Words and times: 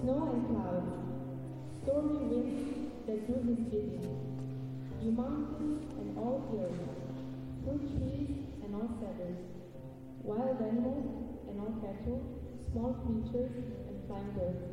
Snow 0.00 0.30
and 0.32 0.46
clouds, 0.46 0.94
stormy 1.82 2.18
winds 2.30 2.62
that 3.06 3.26
do 3.26 3.34
his 3.48 3.58
bidding, 3.66 4.08
you 5.02 5.10
mountains 5.10 5.82
and 5.98 6.16
all 6.16 6.38
hills, 6.52 6.78
fruit 7.64 7.82
trees 7.98 8.30
and 8.62 8.74
all 8.76 8.88
cedars, 9.00 9.40
wild 10.22 10.60
animals 10.62 11.10
and 11.48 11.60
all 11.60 11.74
cattle, 11.82 12.22
small 12.70 12.92
creatures 13.04 13.56
and 13.88 13.98
flying 14.06 14.30
birds. 14.38 14.68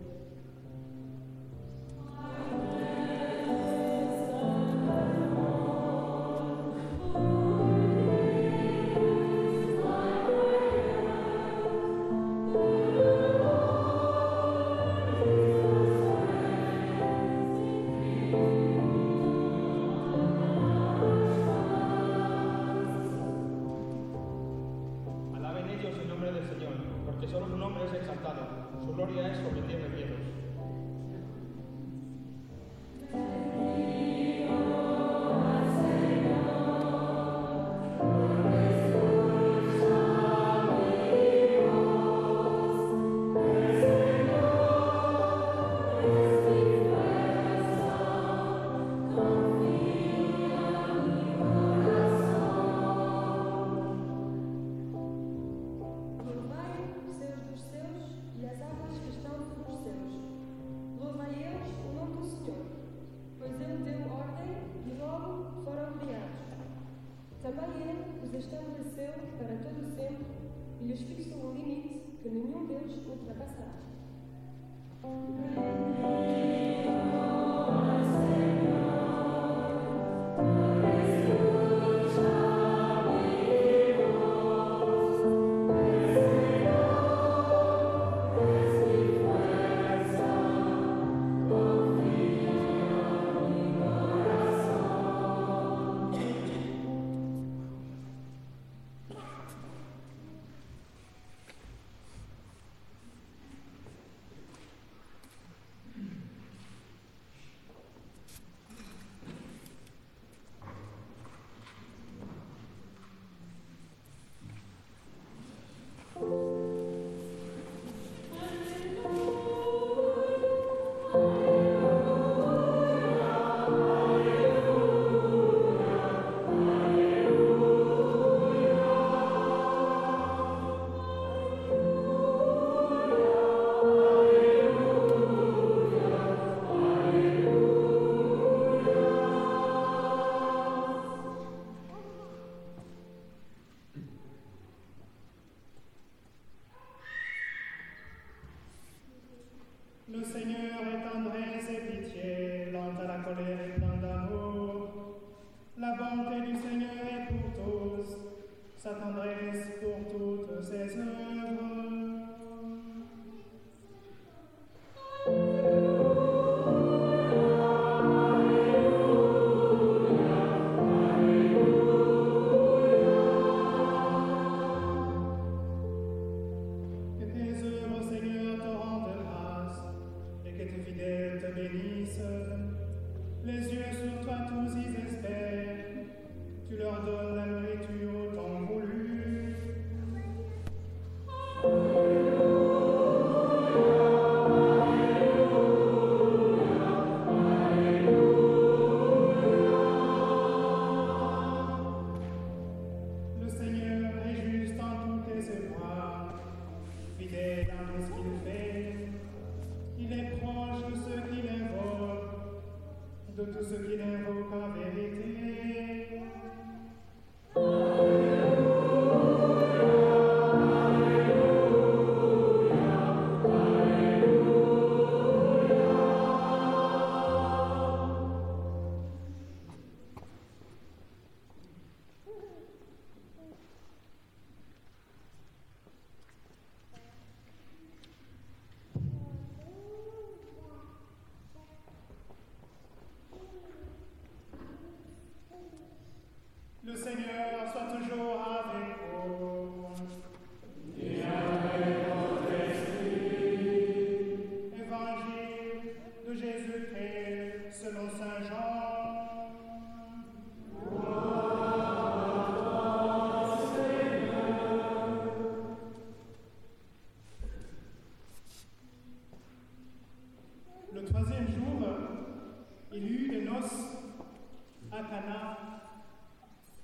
à 274.92 275.04
Cana 275.04 275.58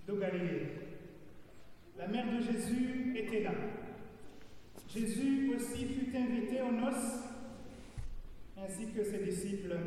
Galilée. 0.07 0.67
La 1.97 2.07
mère 2.07 2.25
de 2.33 2.39
Jésus 2.41 3.13
était 3.15 3.43
là. 3.43 3.51
Jésus 4.87 5.53
aussi 5.55 5.85
fut 5.85 6.15
invité 6.15 6.61
aux 6.61 6.71
noces, 6.71 7.23
ainsi 8.57 8.91
que 8.91 9.03
ses 9.03 9.23
disciples. 9.23 9.77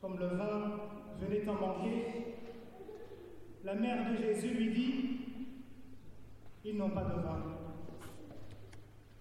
Comme 0.00 0.18
le 0.18 0.26
vin 0.26 0.80
venait 1.20 1.48
en 1.48 1.54
manquer, 1.54 2.36
la 3.64 3.74
mère 3.74 4.10
de 4.10 4.16
Jésus 4.16 4.54
lui 4.54 4.70
dit, 4.70 5.20
ils 6.64 6.76
n'ont 6.76 6.90
pas 6.90 7.04
de 7.04 7.20
vin. 7.20 7.44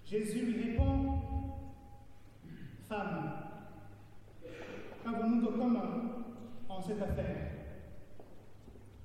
Jésus 0.06 0.46
lui 0.46 0.72
répond, 0.72 1.20
Femme, 2.88 3.47
qu'avons-nous 5.08 5.42
de 5.42 5.58
commun 5.58 6.26
en 6.68 6.82
cette 6.82 7.02
affaire 7.02 7.52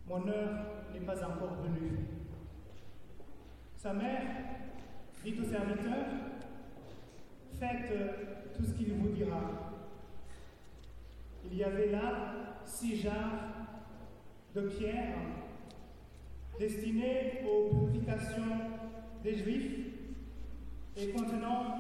Mon 0.06 0.26
heure 0.26 0.66
n'est 0.92 1.00
pas 1.00 1.24
encore 1.24 1.56
venue. 1.62 1.98
Sa 3.76 3.92
mère 3.92 4.22
dit 5.24 5.34
au 5.40 5.44
serviteur, 5.44 6.06
Faites 7.58 8.56
tout 8.56 8.64
ce 8.64 8.72
qu'il 8.72 8.92
vous 8.94 9.10
dira. 9.10 9.40
Il 11.44 11.56
y 11.56 11.62
avait 11.62 11.92
là 11.92 12.58
six 12.64 12.96
jarres 12.96 13.68
de 14.54 14.62
pierre 14.62 15.14
destinées 16.58 17.44
aux 17.46 17.68
purifications 17.70 18.58
des 19.22 19.36
Juifs 19.36 19.86
et 20.96 21.10
contenant 21.10 21.78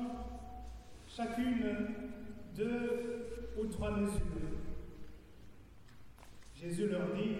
chacune 1.08 1.66
deux 2.54 3.22
ou 3.58 3.66
trois 3.66 3.90
mesures. 3.92 4.20
Jésus 6.54 6.88
leur 6.88 7.12
dit, 7.14 7.36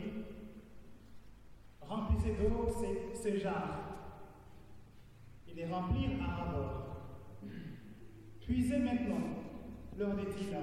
remplissez 1.81 2.35
d'eau 2.35 2.69
ces, 3.15 3.39
jarres. 3.39 3.81
Ils 5.49 5.55
les 5.55 5.67
remplirent 5.67 6.23
à 6.23 6.35
rabord. 6.35 6.97
Puisez 8.41 8.79
maintenant, 8.79 9.23
leur 9.97 10.17
dit-il, 10.17 10.57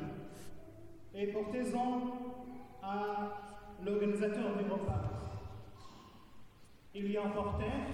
et 1.13 1.27
portez-en 1.27 2.01
à 2.83 3.75
l'organisateur 3.85 4.57
du 4.57 4.69
repas. 4.69 5.09
Ils 6.93 7.07
lui 7.07 7.17
emportèrent 7.17 7.87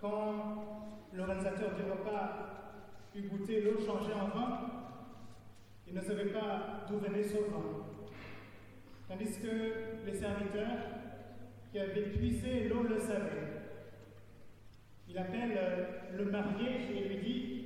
quand 0.00 0.64
l'organisateur 1.12 1.74
du 1.74 1.82
repas 1.90 2.52
eut 3.14 3.28
goûté 3.28 3.62
l'eau 3.62 3.78
changée 3.78 4.12
en 4.12 4.28
vin, 4.28 4.81
il 5.92 5.98
ne 5.98 6.02
savait 6.02 6.30
pas 6.30 6.86
d'où 6.88 6.98
venait 6.98 7.22
ce 7.22 7.36
vin. 7.36 7.84
Tandis 9.06 9.38
que 9.38 10.06
les 10.06 10.14
serviteurs 10.14 10.78
qui 11.70 11.78
avaient 11.78 12.08
puisé 12.10 12.68
l'eau 12.68 12.84
le 12.84 12.98
savaient. 12.98 13.60
Il 15.06 15.18
appelle 15.18 15.58
le 16.16 16.24
marié 16.24 16.96
et 16.96 17.08
lui 17.08 17.18
dit 17.18 17.64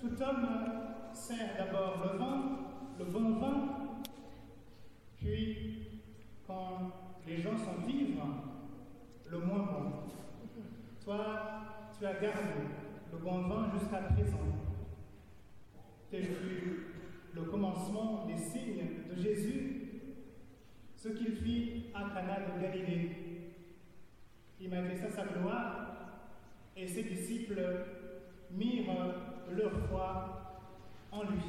Tout 0.00 0.22
homme 0.22 0.48
sert 1.12 1.54
d'abord 1.58 2.02
le 2.02 2.18
vin, 2.18 2.58
le 2.98 3.04
bon 3.04 3.38
vin, 3.38 3.82
puis, 5.22 6.00
quand 6.44 6.90
les 7.26 7.36
gens 7.36 7.56
sont 7.56 7.88
ivres, 7.88 8.26
le 9.30 9.38
moins 9.38 9.58
bon. 9.58 9.92
Toi, 11.04 11.26
tu 11.96 12.04
as 12.04 12.14
gardé 12.14 12.66
le 13.12 13.18
bon 13.18 13.42
vin 13.42 13.70
jusqu'à 13.72 13.98
présent. 13.98 14.38
Le 16.12 16.18
commencement 17.72 18.26
des 18.26 18.36
signes 18.36 18.86
de 19.10 19.20
Jésus, 19.20 19.82
ce 20.96 21.08
qu'il 21.08 21.36
fit 21.36 21.84
à 21.94 22.10
Cana 22.14 22.40
de 22.40 22.62
Galilée. 22.62 23.16
Il 24.60 24.70
manifesta 24.70 25.10
sa 25.10 25.24
gloire 25.24 25.86
et 26.76 26.86
ses 26.86 27.02
disciples 27.02 27.60
mirent 28.50 29.14
leur 29.50 29.72
foi 29.88 30.70
en 31.10 31.22
lui. 31.24 31.42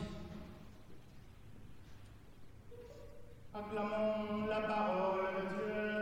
Acclamons 3.53 4.47
la 4.47 4.61
parole 4.61 5.25
de 5.35 5.55
Dieu. 5.55 5.92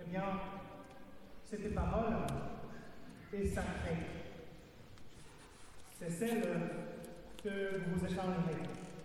Eh 0.00 0.04
bien, 0.10 0.22
cette 1.44 1.74
parole 1.74 2.14
est 3.32 3.46
sacrée. 3.46 3.98
C'est 5.92 6.08
celle 6.08 6.42
que 7.42 7.82
vous 7.86 8.04
échangerez, 8.04 8.62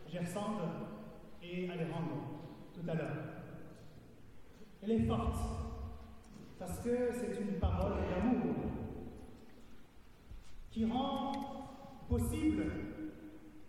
Gersande 0.10 0.62
et 1.44 1.70
Alejandro, 1.70 2.40
tout 2.74 2.90
à 2.90 2.94
l'heure. 2.94 3.18
Elle 4.82 4.92
est 4.92 5.06
forte, 5.06 5.36
parce 6.58 6.80
que 6.80 7.12
c'est 7.14 7.42
une 7.42 7.60
parole 7.60 7.98
d'amour 8.10 8.56
qui 10.72 10.86
rend 10.86 11.34
possible 12.08 12.64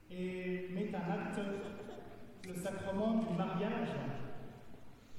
et 0.09 0.69
met 0.71 0.93
en 0.95 1.13
acte 1.13 1.41
le 2.47 2.55
sacrement 2.55 3.25
du 3.25 3.37
mariage, 3.37 3.89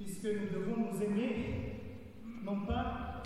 puisque 0.04 0.24
nous 0.24 0.48
devons 0.58 0.76
nous 0.90 1.02
aimer, 1.02 1.80
non 2.42 2.60
pas 2.66 3.22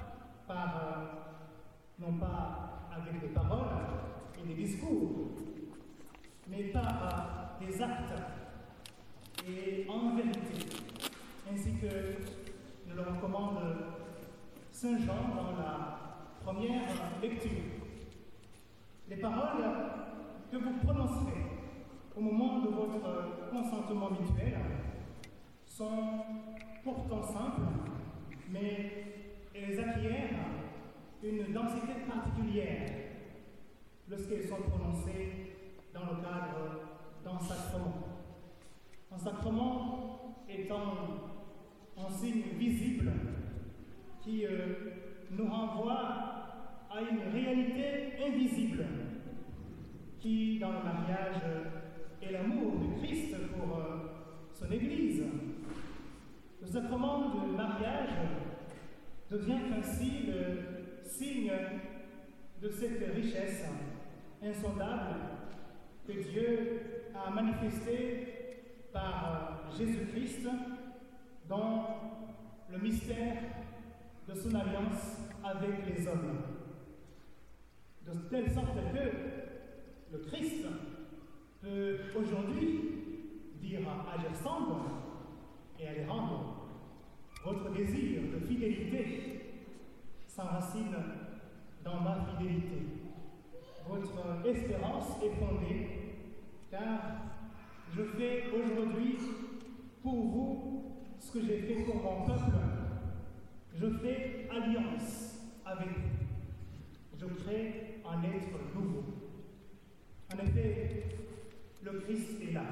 par, 0.47 0.76
euh, 0.76 2.04
non 2.04 2.12
pas 2.18 2.88
avec 2.95 3.21
des 3.21 3.28
paroles 3.28 3.66
et 4.38 4.47
des 4.47 4.54
discours, 4.54 5.30
mais 6.49 6.64
par 6.64 7.56
des 7.61 7.83
actes 7.83 8.23
et 9.49 9.87
en 9.88 10.14
vérité, 10.16 10.66
ainsi 11.50 11.73
que 11.80 12.16
nous 12.88 12.95
le 12.97 13.02
recommande 13.02 13.59
Saint 14.71 14.99
Jean 14.99 15.35
dans 15.35 15.56
la 15.59 15.99
première 16.45 16.88
lecture. 17.23 17.50
Les 19.09 19.16
paroles 19.16 19.64
que 20.50 20.56
vous 20.56 20.75
prononcerez 20.85 21.47
au 22.16 22.21
moment 22.21 22.61
de 22.61 22.68
votre 22.68 23.50
consentement 23.50 24.11
mutuel 24.11 24.56
sont 25.64 26.25
pourtant 26.87 27.23
simples, 27.23 27.62
mais 28.49 28.93
elles 29.52 29.81
acquièrent 29.81 30.38
une 31.23 31.52
densité 31.52 31.95
particulière 32.09 32.88
lorsqu'elles 34.09 34.47
sont 34.47 34.62
prononcées 34.62 35.33
dans 35.93 36.05
le 36.05 36.23
cadre 36.23 36.81
d'un 37.25 37.38
sacrement. 37.40 38.07
Un 39.11 39.19
sacrement 39.19 40.37
étant 40.49 40.95
un 41.99 42.11
signe 42.11 42.43
visible 42.57 43.12
qui 44.21 44.47
euh, 44.47 44.93
nous 45.31 45.49
renvoie 45.49 46.87
à 46.88 47.00
une 47.00 47.33
réalité 47.33 48.12
invisible 48.25 48.87
qui, 50.21 50.59
dans 50.61 50.73
le 50.73 50.85
mariage, 50.85 51.43
est 52.23 52.33
l'amour 52.33 52.78
de 52.78 52.99
Christ 53.00 53.35
pour 53.57 53.76
euh, 53.78 53.83
son 54.52 54.71
Église. 54.71 55.25
Le 56.66 56.73
sacrement 56.73 57.28
de 57.28 57.56
mariage 57.56 58.11
devient 59.30 59.61
ainsi 59.78 60.26
le 60.26 61.04
signe 61.04 61.52
de 62.61 62.68
cette 62.68 63.14
richesse 63.14 63.66
insondable 64.42 65.14
que 66.08 66.12
Dieu 66.28 66.80
a 67.14 67.30
manifestée 67.30 68.88
par 68.92 69.70
Jésus-Christ 69.78 70.49
dans 71.49 71.87
le 72.68 72.78
mystère 72.78 73.37
de 74.28 74.35
son 74.35 74.52
alliance 74.56 75.20
avec 75.44 75.87
les 75.87 76.08
hommes. 76.08 76.42
De 78.04 78.12
telle 78.28 78.50
sorte 78.50 78.75
que 78.92 80.16
le 80.16 80.18
Christ 80.18 80.66
peut 81.62 81.99
aujourd'hui 82.16 82.80
dire 83.61 83.82
à 83.88 84.20
Gersambe 84.20 84.80
et 85.78 85.88
à 85.88 85.92
les 85.92 86.04
rendre 86.06 86.56
votre 87.47 87.71
désir 87.71 88.23
de 88.35 88.45
fidélité 88.45 89.41
s'enracine 90.26 90.97
dans 91.85 92.00
ma 92.00 92.26
fidélité. 92.26 92.83
Votre 93.88 94.45
espérance 94.45 95.23
est 95.23 95.31
fondée 95.38 95.88
car 96.73 96.99
je 97.95 98.03
fais 98.03 98.47
aujourd'hui 98.53 99.17
pour 100.03 100.15
vous 100.15 100.83
ce 101.21 101.33
que 101.35 101.47
j'ai 101.47 101.59
fait 101.59 101.85
pour 101.85 102.03
mon 102.03 102.26
peuple. 102.26 102.50
Je 103.76 103.87
fais 103.91 104.49
alliance 104.50 105.38
avec 105.65 105.88
vous. 105.88 107.17
Je 107.17 107.26
crée 107.26 108.00
un 108.05 108.25
être 108.25 108.75
nouveau. 108.75 109.05
En 110.35 110.45
effet, 110.45 111.05
le 111.85 112.00
Christ 112.00 112.43
est 112.43 112.53
là. 112.53 112.65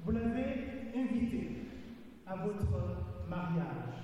Vous 0.00 0.12
l'avez 0.12 0.54
invité 0.96 1.48
à 2.26 2.36
votre 2.36 2.77
mariage, 3.28 3.94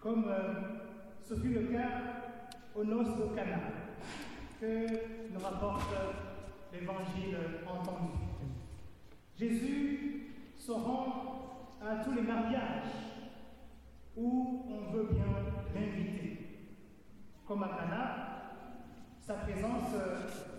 comme 0.00 0.24
euh, 0.28 0.54
ce 1.22 1.34
fut 1.36 1.54
le 1.54 1.66
cas 1.66 1.88
aux 2.74 2.84
noces 2.84 3.16
de 3.16 3.34
Cana, 3.34 3.58
que 4.60 4.86
nous 5.32 5.40
rapporte 5.40 5.94
l'évangile 6.72 7.36
entendu. 7.66 8.12
Jésus 9.38 10.32
se 10.56 10.72
rend 10.72 11.76
à 11.80 11.96
tous 11.96 12.12
les 12.12 12.22
mariages 12.22 12.92
où 14.16 14.66
on 14.68 14.92
veut 14.92 15.08
bien 15.12 15.24
l'inviter. 15.74 16.38
Comme 17.46 17.62
à 17.64 17.68
Cana, 17.68 18.32
sa 19.20 19.34
présence 19.34 19.94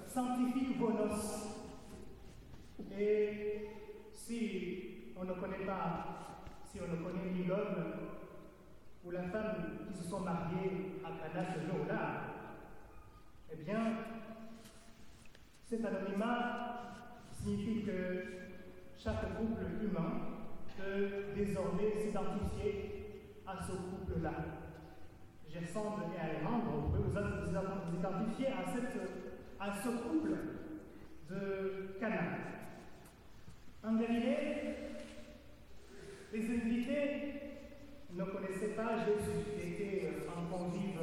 sanctifie 0.07 0.73
vos 0.79 0.91
noces. 0.91 1.47
Et 2.97 3.67
si 4.11 5.13
on 5.15 5.23
ne 5.25 5.33
connaît 5.33 5.65
pas 5.65 6.32
si 6.73 6.79
on 6.81 6.87
ne 6.91 7.03
connaît 7.03 7.29
ni 7.31 7.43
l'homme 7.43 7.93
ou 9.05 9.11
la 9.11 9.21
femme 9.23 9.77
qui 9.87 9.93
se 9.95 10.09
sont 10.09 10.21
mariés 10.21 10.99
à 11.05 11.09
Cana 11.09 11.45
ce 11.53 11.59
jour-là, 11.67 12.21
eh 13.51 13.63
bien, 13.63 13.79
cet 15.63 15.85
anonymat 15.85 16.95
signifie 17.31 17.83
que 17.83 18.23
chaque 18.97 19.37
couple 19.37 19.65
humain 19.83 20.13
peut 20.75 21.35
désormais 21.35 21.91
s'identifier 21.91 23.41
à 23.45 23.61
ce 23.61 23.73
couple-là. 23.73 24.33
Gersambe 25.47 26.01
et 26.15 26.19
Alejandro, 26.19 26.79
vous 26.81 26.87
pouvez 26.89 27.21
vous 27.21 27.97
identifier 27.99 28.47
à, 28.47 28.65
cette, 28.73 28.99
à 29.59 29.71
ce 29.71 29.89
couple 29.89 30.31
de 31.29 31.97
Cana. 31.99 32.37
En 33.83 33.95
Galilée, 33.95 34.73
les 36.33 36.49
invités 36.49 37.33
ne 38.11 38.23
connaissaient 38.23 38.75
pas 38.75 39.05
Jésus, 39.05 39.45
il 39.55 39.73
était 39.73 40.11
en 40.27 40.51
convive 40.51 40.99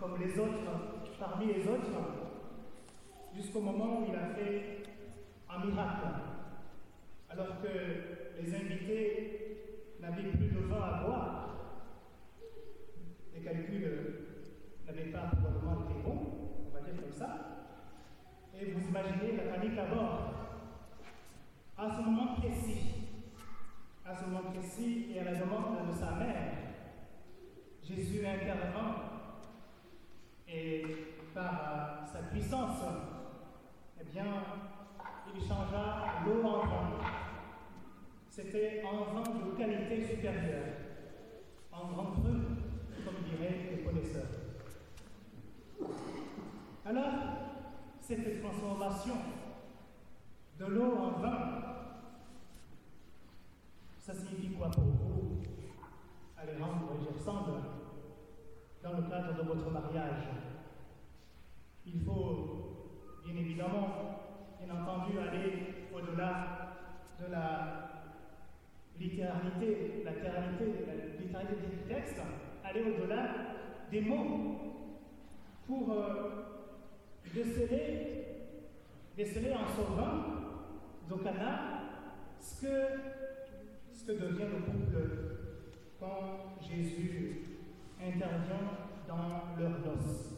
comme 0.00 0.20
les 0.20 0.36
autres, 0.38 1.16
parmi 1.18 1.46
les 1.46 1.62
autres, 1.68 1.90
jusqu'au 3.34 3.60
moment 3.60 4.00
où 4.00 4.06
il 4.08 4.16
a 4.16 4.34
fait 4.34 4.82
un 5.48 5.64
miracle. 5.64 6.06
Alors 7.30 7.62
que 7.62 8.42
les 8.42 8.54
invités 8.54 9.56
n'avaient 10.00 10.30
plus 10.30 10.48
de 10.48 10.58
vin 10.66 10.82
à 10.82 11.04
boire, 11.04 11.54
les 13.32 13.42
calculs 13.42 13.90
n'avaient 14.86 15.10
pas 15.10 15.30
probablement 15.36 15.84
été 15.84 16.00
bons, 16.04 16.66
on 16.66 16.74
va 16.74 16.80
dire 16.80 17.00
comme 17.00 17.12
ça, 17.12 17.78
et 18.60 18.72
vous 18.72 18.88
imaginez 18.88 19.36
la 19.36 19.52
panique 19.52 19.78
à 19.78 19.86
bord. 19.86 20.30
À 21.76 21.90
ce 21.90 22.02
moment 22.02 22.36
précis, 22.36 23.03
à 24.06 24.14
ce 24.14 24.24
moment 24.24 24.50
précis 24.50 25.06
et 25.14 25.20
à 25.20 25.24
la 25.24 25.34
demande 25.34 25.88
de 25.88 25.92
sa 25.92 26.12
mère, 26.12 26.52
Jésus 27.82 28.26
intervint 28.26 28.96
et 30.46 30.84
par 31.34 32.04
sa 32.12 32.18
puissance, 32.30 32.82
eh 34.00 34.04
bien, 34.04 34.24
il 35.34 35.40
changea 35.40 36.22
l'eau 36.24 36.46
en 36.46 36.66
vin. 36.66 36.90
C'était 38.28 38.82
un 38.82 39.14
vin 39.14 39.22
de 39.22 39.56
qualité 39.56 40.06
supérieure, 40.06 40.64
un 41.72 41.92
grand 41.92 42.12
cru, 42.12 42.32
comme 43.04 43.22
diraient 43.24 43.70
les 43.70 43.82
connaisseurs. 43.82 44.28
Alors, 46.84 47.12
cette 48.00 48.42
transformation 48.42 49.14
de 50.58 50.66
l'eau 50.66 50.94
en 50.98 51.20
vin 51.20 51.63
ça 54.04 54.12
signifie 54.12 54.50
quoi 54.50 54.68
pour 54.70 54.84
vous, 54.84 55.40
Alejandro 56.36 56.94
et 56.94 57.04
Gersambe, 57.04 57.58
dans 58.82 58.92
le 58.92 59.02
cadre 59.08 59.34
de 59.34 59.48
votre 59.48 59.70
mariage 59.70 60.24
Il 61.86 62.02
faut, 62.04 63.22
bien 63.24 63.34
évidemment, 63.34 63.88
bien 64.60 64.74
entendu, 64.74 65.18
aller 65.18 65.86
au-delà 65.90 66.76
de 67.18 67.32
la 67.32 68.10
littéralité, 69.00 70.02
la 70.04 70.12
littéralité, 70.12 70.64
la 70.86 71.42
du 71.42 71.88
texte, 71.88 72.20
aller 72.62 72.82
au-delà 72.82 73.30
des 73.90 74.02
mots 74.02 74.84
pour 75.66 75.90
euh, 75.90 76.30
déceler, 77.32 78.26
déceler 79.16 79.54
en 79.54 79.66
sauvant 79.66 80.24
d'Okana 81.08 81.70
ce 82.38 82.60
que 82.60 83.13
ce 84.06 84.12
que 84.12 84.18
devient 84.18 84.50
le 84.52 84.60
couple 84.70 84.98
quand 85.98 86.60
Jésus 86.60 87.40
intervient 87.98 88.70
dans 89.08 89.58
leur 89.58 89.70
noces. 89.80 90.34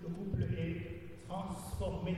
Le 0.00 0.08
couple 0.08 0.42
est 0.56 1.26
transformé. 1.26 2.14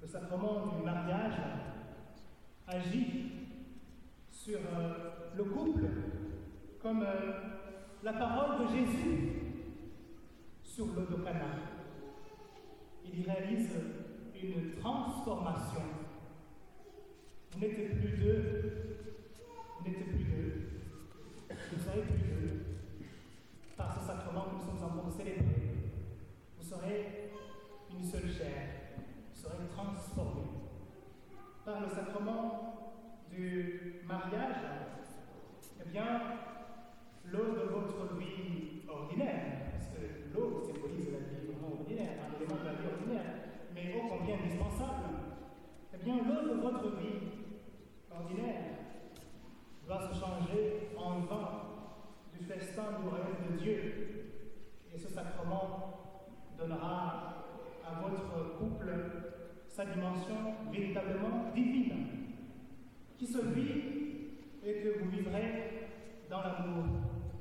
Le 0.00 0.06
sacrement 0.06 0.74
du 0.76 0.82
mariage 0.84 1.34
agit 2.66 3.32
sur 4.30 4.58
euh, 4.58 5.10
le 5.36 5.44
couple 5.44 5.84
comme 6.80 7.02
euh, 7.02 7.32
la 8.02 8.12
parole 8.14 8.64
de 8.66 8.72
Jésus 8.72 9.32
sur 10.64 10.86
l'eau 10.86 11.06
de 11.10 11.22
Cana. 11.22 11.44
Il 13.04 13.22
réalise 13.28 13.70
une 14.42 14.80
transformation 14.80 15.82
vous 17.52 17.60
n'êtes 17.60 18.00
plus 18.00 18.18
deux. 18.18 18.72
Vous 19.78 19.90
n'êtes 19.90 20.06
plus 20.08 20.24
deux. 20.24 20.68
Vous 21.50 21.76
ne 21.76 21.82
serez 21.82 22.00
plus 22.02 22.18
deux. 22.18 22.62
Par 23.76 23.98
ce 23.98 24.06
sacrement 24.06 24.42
que 24.42 24.54
nous 24.54 24.78
sommes 24.78 24.98
en 24.98 25.00
train 25.00 25.08
de 25.08 25.12
célébrer, 25.12 25.74
vous 26.58 26.64
serez 26.64 27.30
une 27.90 28.04
seule 28.04 28.30
chair. 28.30 28.68
Vous 29.34 29.42
serez 29.42 29.68
transformés. 29.74 30.48
Par 31.64 31.80
le 31.80 31.88
sacrement 31.88 32.94
du 33.30 34.02
mariage, 34.06 34.56
eh 35.80 35.88
bien, 35.90 36.20
l'eau 37.26 37.54
de 37.54 37.70
votre 37.70 38.16
vie 38.16 38.82
ordinaire, 38.88 39.70
parce 39.72 39.86
que 39.88 40.34
l'eau 40.34 40.60
symbolise 40.60 41.12
la 41.12 41.18
vie 41.18 41.46
vraiment 41.46 41.78
ordinaire, 41.78 42.18
un 42.26 42.36
élément 42.36 42.60
de 42.60 42.64
la 42.66 42.72
vie 42.72 42.88
ordinaire, 42.92 43.34
mais 43.74 43.94
ô 43.94 44.08
combien 44.08 44.36
indispensable, 44.36 45.14
eh 45.94 46.04
bien, 46.04 46.16
l'eau 46.16 46.54
de 46.54 46.60
votre 46.60 46.96
vie 46.96 47.41
ordinaire 48.18 48.62
doit 49.86 50.08
se 50.08 50.18
changer 50.18 50.90
en 50.96 51.20
vin 51.20 51.62
festin 52.42 53.00
du 53.00 53.08
royaume 53.08 53.52
de 53.52 53.56
Dieu. 53.58 53.78
Et 54.92 54.98
ce 54.98 55.08
sacrement 55.08 56.28
donnera 56.58 57.46
à 57.86 58.00
votre 58.00 58.58
couple 58.58 58.90
sa 59.68 59.86
dimension 59.86 60.36
véritablement 60.70 61.50
divine, 61.54 62.06
qui 63.16 63.26
se 63.26 63.38
vit 63.38 63.82
et 64.64 64.82
que 64.82 64.98
vous 64.98 65.10
vivrez 65.10 65.88
dans 66.28 66.42
l'amour 66.42 66.84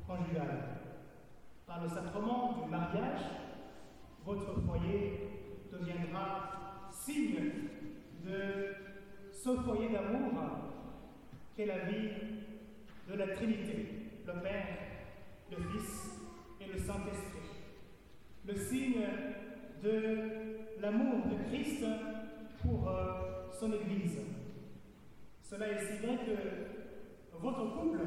conjugal. 0.08 0.80
Par 1.68 1.84
le 1.84 1.90
sacrement 1.90 2.64
du 2.64 2.70
mariage, 2.70 3.22
votre 4.26 4.62
foyer 4.62 5.28
deviendra 5.72 6.90
signe 6.92 7.52
de 8.24 8.76
ce 9.44 9.56
foyer 9.56 9.90
d'amour 9.90 10.32
qu'est 11.56 11.66
la 11.66 11.80
vie 11.86 12.10
de 13.10 13.16
la 13.16 13.28
Trinité, 13.30 13.88
le 14.28 14.34
Père, 14.40 14.68
le 15.50 15.58
Fils 15.58 16.20
et 16.62 16.72
le 16.72 16.78
Saint-Esprit. 16.78 17.50
Le 18.46 18.56
signe 18.56 19.02
de 19.84 20.80
l'amour 20.80 21.26
de 21.26 21.50
Christ 21.50 21.84
pour 22.62 22.88
euh, 22.88 23.50
son 23.60 23.74
Église. 23.74 24.20
Cela 25.42 25.70
est 25.70 25.86
si 25.88 26.06
vrai 26.06 26.18
que 26.18 27.40
votre 27.40 27.80
couple, 27.80 28.00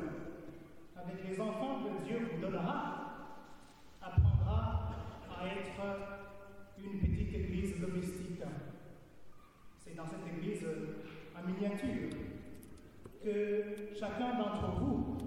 avec 0.96 1.16
les 1.28 1.40
enfants 1.40 1.80
que 1.82 2.06
Dieu 2.06 2.28
vous 2.32 2.40
donnera, 2.40 3.40
apprendra 4.00 4.94
à 5.36 5.46
être 5.48 6.78
une 6.78 7.00
petite 7.00 7.34
Église 7.34 7.80
domestique. 7.80 8.40
C'est 9.78 9.96
dans 9.96 10.06
cette 10.06 10.38
Église 10.38 10.64
en 11.36 11.46
miniature 11.46 12.10
que 13.22 13.94
chacun 13.98 14.38
d'entre 14.38 14.80
vous 14.80 15.18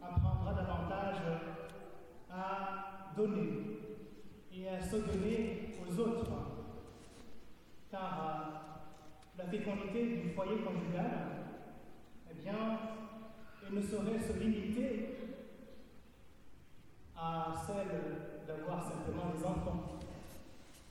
apprendra 0.00 0.54
davantage 0.54 1.16
à 2.30 3.12
donner 3.16 3.80
et 4.52 4.68
à 4.68 4.80
se 4.80 4.96
donner 4.96 5.74
aux 5.80 5.98
autres. 5.98 6.30
Car 7.90 8.84
la 9.36 9.44
fécondité 9.46 10.16
du 10.16 10.30
foyer 10.30 10.58
conjugal, 10.58 11.10
eh 12.30 12.34
bien, 12.42 12.78
elle 13.66 13.74
ne 13.74 13.82
saurait 13.82 14.18
se 14.18 14.38
limiter 14.38 15.16
à 17.16 17.52
celle 17.66 18.46
d'avoir 18.46 18.82
simplement 18.84 19.32
des 19.36 19.44
enfants. 19.44 19.98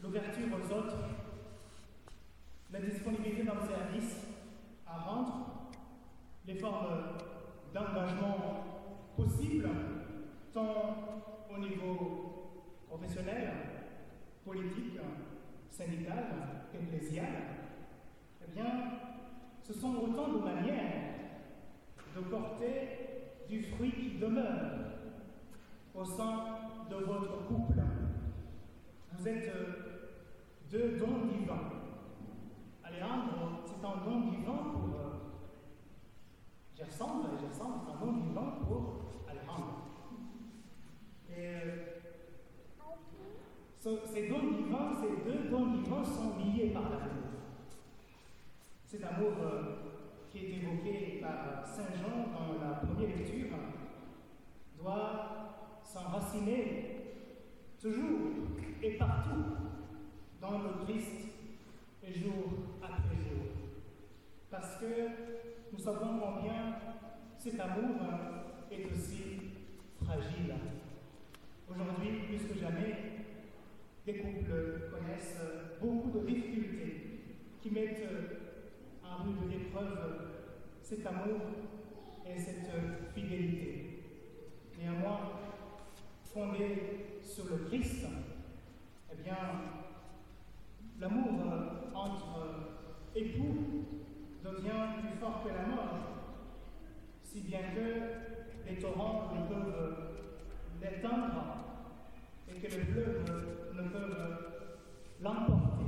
L'ouverture 0.01 0.47
aux 0.53 0.73
autres, 0.73 0.97
la 2.71 2.81
disponibilité 2.81 3.43
dans 3.43 3.55
le 3.55 3.67
service 3.67 4.32
à 4.93 5.10
rendre, 5.10 5.69
les 6.45 6.56
formes 6.56 7.17
d'engagement 7.73 8.38
possibles, 9.15 9.69
tant 10.53 11.23
au 11.53 11.58
niveau 11.58 12.73
professionnel, 12.88 13.51
politique, 14.45 14.99
syndical, 15.69 16.25
ecclésial, 16.73 17.34
eh 18.41 18.51
bien, 18.51 18.65
ce 19.62 19.73
sont 19.73 19.95
autant 19.95 20.34
de 20.34 20.39
manières 20.39 21.03
de 22.15 22.21
porter 22.21 23.03
du 23.49 23.63
fruit 23.63 23.91
qui 23.91 24.19
demeure 24.19 24.93
au 25.95 26.03
sein 26.03 26.43
de 26.89 26.95
votre 26.95 27.45
couple. 27.47 27.82
Vous 29.13 29.27
êtes 29.27 29.51
deux 30.69 30.97
dons 30.97 31.25
divins. 31.27 31.69
Alejandro, 32.84 33.62
c'est 33.83 33.89
un 33.89 34.05
don 34.09 34.21
divin 34.29 34.63
pour 34.71 34.95
euh, 34.95 35.19
un 36.79 38.05
don 38.05 38.13
divin 38.13 38.53
pour 38.65 39.11
Alejandro. 39.27 39.73
Et 41.29 41.57
ces 43.77 44.29
dons 44.29 44.51
divins, 44.51 44.91
ces 45.01 45.29
deux 45.29 45.49
dons 45.49 45.73
divins 45.73 46.05
sont 46.05 46.37
liés 46.39 46.69
par 46.69 46.83
l'amour. 46.83 47.27
Cet 48.85 49.03
amour 49.03 49.33
euh, 49.41 49.75
qui 50.31 50.37
est 50.37 50.61
évoqué 50.61 51.19
par 51.21 51.67
Saint 51.67 51.93
Jean 51.93 52.31
dans 52.31 52.65
la 52.65 52.75
première 52.75 53.17
lecture 53.17 53.57
doit 54.79 55.81
s'enraciner 55.83 57.25
toujours 57.81 58.31
et 58.81 58.91
partout 58.91 59.43
dans 60.39 60.59
le 60.59 60.85
Christ 60.85 61.27
jour 62.01 62.45
après 62.81 63.17
jour. 63.17 63.52
Parce 64.53 64.75
que 64.75 64.85
nous 65.71 65.79
savons 65.79 66.19
combien 66.19 66.75
cet 67.39 67.59
amour 67.59 67.95
est 68.71 68.85
aussi 68.85 69.49
fragile. 69.99 70.53
Aujourd'hui, 71.67 72.19
plus 72.27 72.47
que 72.47 72.59
jamais, 72.59 72.93
des 74.05 74.13
couples 74.13 74.91
connaissent 74.91 75.39
beaucoup 75.81 76.19
de 76.19 76.27
difficultés 76.27 77.21
qui 77.63 77.71
mettent 77.71 78.07
en 79.03 79.23
rude 79.23 79.49
l'épreuve 79.49 80.21
cet 80.83 81.03
amour 81.07 81.41
et 82.23 82.37
cette 82.37 82.69
fidélité. 83.15 84.03
Néanmoins, 84.79 85.31
fondé 86.31 87.17
sur 87.23 87.45
le 87.45 87.57
Christ, 87.69 88.05
eh 89.11 89.15
bien, 89.23 89.35
l'amour 90.99 91.41
entre 91.95 92.35
époux 93.15 93.83
devient 94.43 94.99
plus 94.99 95.17
fort 95.21 95.41
que 95.41 95.53
la 95.53 95.65
mort, 95.73 95.99
si 97.23 97.41
bien 97.41 97.61
que 97.73 98.69
les 98.69 98.75
torrents 98.75 99.31
ne 99.33 99.47
peuvent 99.47 99.97
l'éteindre 100.81 101.43
et 102.49 102.59
que 102.59 102.67
les 102.67 102.83
fleuves 102.83 103.23
ne 103.73 103.87
peuvent 103.87 104.43
l'emporter, 105.21 105.85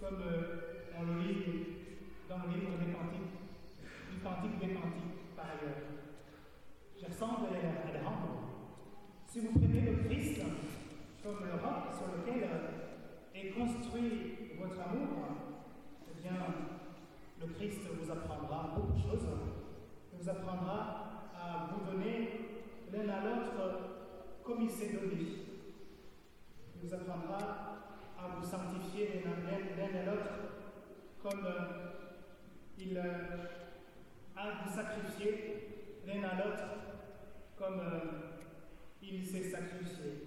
comme 0.00 0.22
on 0.96 1.02
le 1.02 1.22
lit 1.22 1.66
dans 2.28 2.38
le 2.38 2.54
livre 2.54 2.78
des 2.78 2.92
cantiques, 2.92 3.34
du 4.12 4.20
cantique 4.20 4.58
des 4.60 4.74
cantiques 4.74 5.34
par 5.34 5.46
ailleurs. 5.46 5.82
Je 7.00 7.06
ressemble 7.06 7.48
à 7.48 7.88
Alejandro. 7.88 8.46
Si 9.26 9.40
vous 9.40 9.58
prenez 9.58 9.80
le 9.80 10.04
Christ 10.04 10.40
comme 11.24 11.44
le 11.44 11.52
roc 11.54 11.90
sur 11.98 12.06
lequel 12.14 12.48
est 13.34 13.50
construit 13.50 14.36
votre 14.56 14.80
amour, 14.80 15.08
eh 16.08 16.22
bien, 16.22 16.36
le 17.40 17.46
Christ 17.54 17.80
vous 17.98 18.10
apprendra 18.10 18.74
beaucoup 18.76 18.92
de 18.92 18.98
choses. 18.98 19.26
Il 20.12 20.18
vous 20.22 20.28
apprendra 20.28 21.30
à 21.34 21.70
vous 21.72 21.90
donner 21.90 22.16
l'un 22.92 23.08
à 23.08 23.24
l'autre 23.24 23.80
comme 24.44 24.62
il 24.62 24.70
s'est 24.70 24.92
donné. 24.92 25.16
Il 26.76 26.79
vous 26.90 26.96
apprendra 26.96 27.38
à 28.18 28.36
vous 28.36 28.44
sanctifier 28.44 29.22
l'un 29.24 30.00
à 30.00 30.04
l'autre 30.06 30.32
comme 31.22 31.46
il 32.78 32.98
a 32.98 33.02
vous 34.64 34.74
sacrifier 34.74 36.02
l'un 36.04 36.24
à 36.24 36.34
l'autre 36.34 36.64
comme 37.56 37.80
il 39.02 39.24
s'est 39.24 39.50
sacrifié. 39.50 40.26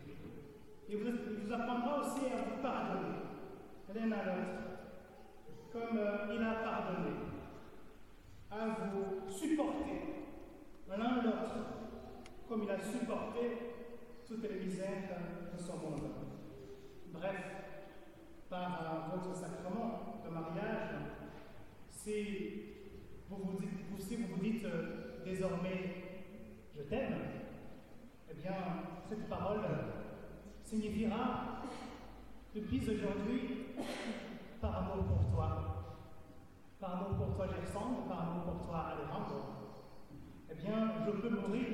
Il 0.87 0.97
vous, 0.97 1.53
apprendra 1.53 1.99
aussi 1.99 2.27
à 2.27 2.37
vous 2.37 2.61
pardonner 2.61 3.17
l'un 3.93 4.11
à 4.11 4.23
l'autre 4.25 4.63
comme 5.71 5.99
il 6.33 6.43
a 6.43 6.53
pardonné, 6.63 7.09
à 8.51 8.67
vous 8.67 9.29
supporter 9.29 10.01
l'un 10.87 11.21
l'autre 11.23 11.55
comme 12.47 12.63
il 12.63 12.71
a 12.71 12.79
supporté 12.79 13.57
toutes 14.25 14.43
les 14.43 14.59
misères 14.65 15.19
de 15.53 15.61
son 15.61 15.77
monde. 15.77 16.32
Bref, 17.23 17.39
par 18.49 19.09
votre 19.15 19.33
sacrement 19.33 20.21
de 20.25 20.29
mariage, 20.29 20.89
si 21.89 22.63
vous 23.29 23.37
vous 23.37 23.59
dites, 23.61 24.01
si 24.01 24.17
vous, 24.17 24.35
vous 24.35 24.41
dites 24.41 24.65
euh, 24.65 25.23
désormais 25.23 26.03
je 26.75 26.81
t'aime, 26.81 27.15
eh 28.29 28.33
bien, 28.33 28.51
cette 29.07 29.29
parole 29.29 29.61
signifiera 30.65 31.61
depuis 32.53 32.81
aujourd'hui 32.89 33.67
par 34.59 34.91
amour 34.91 35.05
pour 35.05 35.31
toi, 35.33 36.03
par 36.81 36.95
amour 36.95 37.25
pour 37.25 37.35
toi 37.37 37.47
Gerson, 37.47 38.03
par 38.09 38.19
amour 38.19 38.43
pour 38.51 38.67
toi 38.67 38.97
Alejandro, 38.97 39.43
eh 40.51 40.55
bien, 40.55 40.91
je 41.05 41.11
peux 41.11 41.29
mourir 41.29 41.67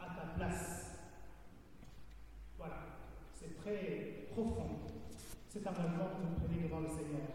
à 0.00 0.06
ta 0.06 0.26
place. 0.36 0.96
Voilà, 2.58 2.78
c'est 3.32 3.54
très 3.58 4.15
profond, 4.36 4.68
cet 5.48 5.66
engagement 5.66 6.10
que 6.12 6.26
vous 6.28 6.46
prenez 6.46 6.64
devant 6.64 6.80
le 6.80 6.88
Seigneur. 6.88 7.32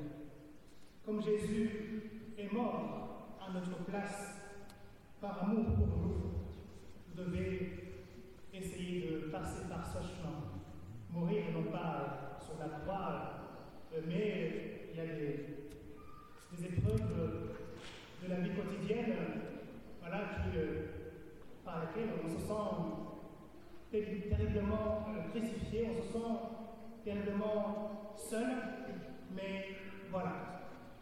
Comme 1.04 1.20
Jésus 1.20 2.04
est 2.38 2.54
mort 2.54 3.38
à 3.42 3.52
notre 3.52 3.84
place 3.86 4.36
par 5.20 5.44
amour 5.44 5.66
pour 5.74 5.88
nous, 5.88 6.14
vous 7.08 7.24
devez 7.24 7.72
essayer 8.54 9.10
de 9.10 9.32
passer 9.32 9.68
par 9.68 9.84
ce 9.88 9.98
chemin. 9.98 10.44
Mourir 11.12 11.46
non 11.56 11.72
pas 11.72 12.38
sur 12.40 12.60
la 12.60 12.80
croix, 12.80 13.32
mais 14.08 14.90
il 14.92 14.98
y 14.98 15.02
a 15.02 15.06
des, 15.06 15.48
épreuves 16.64 17.02
de 18.22 18.30
la 18.30 18.36
vie 18.42 18.52
quotidienne 18.52 19.16
voilà, 20.00 20.20
qui, 20.36 20.60
par 21.66 21.80
laquelle 21.80 22.10
on 22.24 22.30
se 22.30 22.46
sent 22.46 22.70
terriblement 23.92 25.08
euh, 25.10 25.30
crucifié, 25.32 25.90
on 25.90 26.02
se 26.02 26.14
sent 26.14 26.61
terriblement 27.04 28.14
seul, 28.16 28.48
mais 29.36 29.76
voilà, 30.10 30.34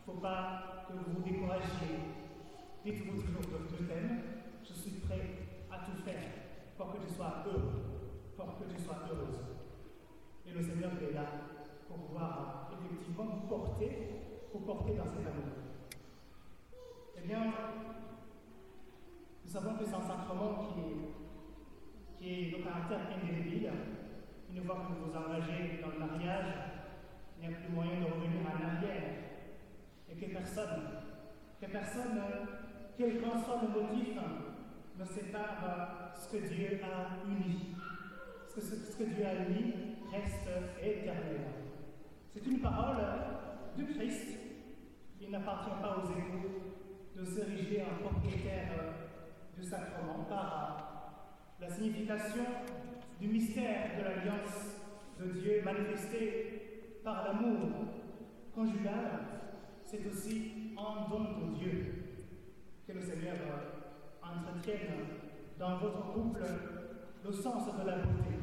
il 0.08 0.12
ne 0.12 0.16
faut 0.16 0.22
pas 0.22 0.86
que 0.88 0.94
vous 0.94 1.14
vous 1.16 1.24
découragiez. 1.24 2.00
Dites-vous 2.84 3.22
toujours 3.22 3.42
que 3.42 3.76
je 3.78 3.84
t'aime, 3.84 4.22
je 4.64 4.74
suis 4.74 4.92
prêt 5.02 5.22
à 5.70 5.80
tout 5.86 6.02
faire 6.04 6.24
pour 6.78 6.94
que 6.94 7.06
tu 7.06 7.14
sois 7.14 7.44
heureux, 7.46 7.72
pour 8.38 8.58
que 8.58 8.64
tu 8.74 8.82
sois 8.82 9.00
heureuse. 9.10 9.40
Et 10.46 10.52
le 10.52 10.62
Seigneur 10.62 10.92
est 11.02 11.14
là 11.14 11.26
pour 11.88 11.98
pouvoir 11.98 12.72
effectivement 12.74 13.26
vous 13.26 13.48
porter, 13.48 14.10
vous 14.54 14.60
porter 14.60 14.94
dans 14.94 15.06
cet 15.06 15.28
amour. 15.28 15.60
Eh 17.18 17.28
bien, 17.28 17.54
nous 19.44 19.52
savons 19.52 19.76
que 19.76 19.86
c'est 19.86 19.96
un 19.96 20.02
sacrement 20.02 20.68
qui 20.68 20.80
est, 20.80 20.98
qui 22.18 22.30
est 22.30 22.58
de 22.58 22.64
caractère 22.64 23.00
indélébile. 23.16 23.72
Une 24.56 24.64
fois 24.64 24.76
que 24.76 24.94
vous 24.94 25.12
vous 25.12 25.18
engagez 25.18 25.80
dans 25.82 25.92
le 25.92 26.00
mariage, 26.00 26.54
il 27.38 27.48
n'y 27.48 27.54
a 27.54 27.58
plus 27.58 27.74
moyen 27.74 28.00
de 28.02 28.06
revenir 28.06 28.42
en 28.46 28.78
arrière. 28.78 29.04
Et 30.12 30.16
que 30.16 30.34
personne, 30.34 30.90
que 31.62 31.66
personne, 31.68 32.20
quel 32.98 33.22
qu'en 33.22 33.42
soit 33.44 33.62
le 33.62 33.82
motif, 33.82 34.18
ne 34.98 35.06
sépare 35.06 36.14
ce 36.16 36.36
que 36.36 36.48
Dieu 36.48 36.80
a 36.84 37.26
uni. 37.30 37.76
Ce 38.48 38.98
que, 38.98 39.04
Dieu 39.04 39.26
a 39.26 39.48
uni 39.48 39.74
reste 40.12 40.50
éternel. 40.82 41.42
C'est 42.34 42.46
une 42.46 42.60
parole 42.60 42.98
du 43.78 43.86
Christ. 43.86 44.38
Il 45.22 45.32
n'appartient 45.32 45.82
pas 45.82 45.98
aux 45.98 46.10
échos 46.10 46.74
de 47.16 47.24
s'ériger 47.24 47.84
en 47.84 48.04
propriétaire 48.04 48.72
du 49.58 49.64
sacrement 49.64 50.26
par 50.28 50.90
la 51.62 51.70
signification 51.70 52.44
du 53.19 53.27
mystère 53.27 53.97
de 53.97 54.03
l'alliance 54.03 54.77
de 55.19 55.32
Dieu 55.39 55.62
manifesté 55.63 57.01
par 57.03 57.25
l'amour 57.25 57.69
conjugal. 58.55 59.19
C'est 59.84 60.05
aussi 60.08 60.73
un 60.77 61.10
don 61.10 61.23
de 61.23 61.58
Dieu 61.58 61.95
que 62.88 62.93
le 62.93 63.01
Seigneur 63.01 63.36
entretienne 64.21 65.05
dans 65.58 65.77
votre 65.79 66.13
couple 66.13 66.43
le 67.25 67.32
sens 67.32 67.65
de 67.77 67.86
la 67.86 67.97
beauté, 67.97 68.36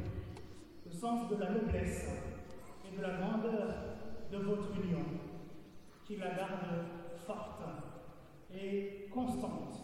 le 0.85 0.93
sens 0.93 1.31
de 1.31 1.37
la 1.37 1.51
noblesse 1.51 2.11
et 2.85 2.97
de 2.97 3.01
la 3.01 3.17
grandeur 3.17 3.75
de 4.31 4.37
votre 4.37 4.69
union, 4.85 5.05
qui 6.05 6.17
la 6.17 6.35
garde 6.35 6.85
forte 7.27 7.63
et 8.53 9.09
constante, 9.11 9.79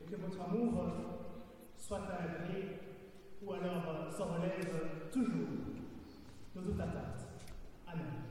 et 0.00 0.04
que 0.04 0.16
votre 0.16 0.40
amour 0.40 0.84
soit 1.76 2.00
l'abri 2.00 2.83
ou 3.46 3.52
alors 3.52 4.10
se 4.10 4.22
relève 4.22 5.10
toujours 5.12 5.48
de 6.56 6.60
toute 6.60 6.80
attente. 6.80 7.26
Amen 7.86 8.24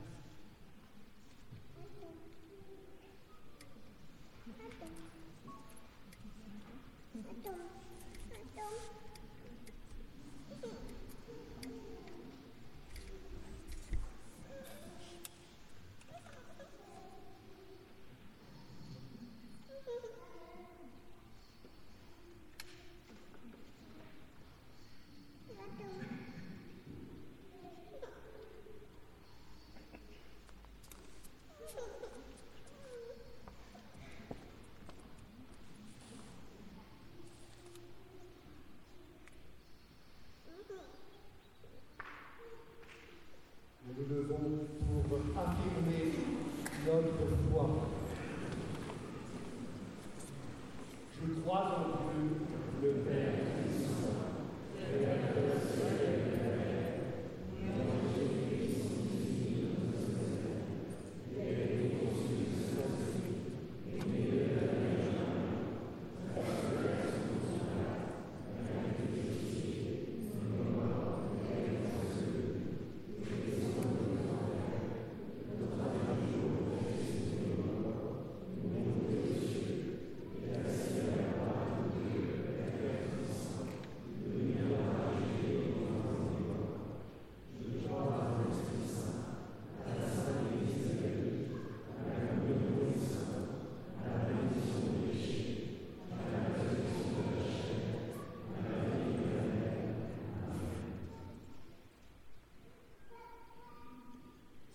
devons 44.14 44.66
pour 45.08 45.18
affirmer 45.38 46.12
notre 46.86 47.36
foi. 47.50 47.70
Je 51.12 51.40
crois 51.40 51.78
en 51.78 52.10
Dieu, 52.12 52.30
le 52.82 52.90
Père 53.02 53.44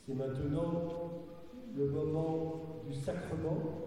C'est 0.10 0.16
maintenant 0.16 0.90
le 1.78 1.86
moment 1.86 2.82
du 2.88 2.96
sacrement. 2.96 3.86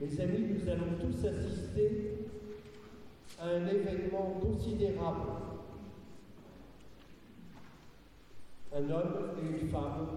Mes 0.00 0.20
amis, 0.20 0.46
nous 0.48 0.68
allons 0.68 0.98
tous 1.00 1.24
assister 1.24 2.26
à 3.38 3.50
un 3.50 3.68
événement 3.68 4.40
considérable. 4.42 5.30
Un 8.74 8.90
homme 8.90 9.30
et 9.40 9.62
une 9.62 9.68
femme 9.68 10.08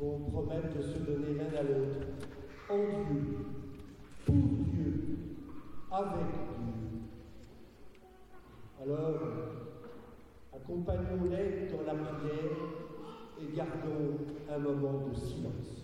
vont 0.00 0.18
promettre 0.18 0.76
de 0.76 0.82
se 0.82 0.98
donner 0.98 1.34
l'un 1.34 1.58
à 1.58 1.62
l'autre 1.62 2.08
en 2.70 2.78
Dieu, 2.78 3.36
pour 4.26 4.34
Dieu, 4.34 5.18
avec 5.92 6.26
Dieu. 6.58 7.02
Alors, 8.82 9.57
accompagnons-les 10.68 11.70
dans 11.72 11.82
la 11.82 11.94
prière 11.94 12.58
et 13.40 13.56
gardons 13.56 14.18
un 14.50 14.58
moment 14.58 15.08
de 15.08 15.14
silence. 15.14 15.77